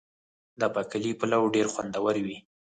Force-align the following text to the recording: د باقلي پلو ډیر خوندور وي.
د 0.59 0.61
باقلي 0.73 1.11
پلو 1.19 1.41
ډیر 1.55 1.67
خوندور 1.73 2.15
وي. 2.25 2.37